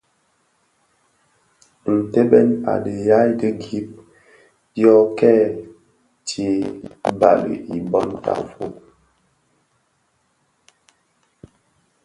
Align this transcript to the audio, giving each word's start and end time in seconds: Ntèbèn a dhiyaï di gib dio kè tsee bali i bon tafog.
Ntèbèn 2.01 2.47
a 2.71 2.73
dhiyaï 2.83 3.29
di 3.39 3.49
gib 3.63 3.87
dio 4.73 4.95
kè 5.17 5.33
tsee 6.27 6.59
bali 7.19 7.55
i 7.75 7.77
bon 7.91 8.07
tafog. 8.23 8.73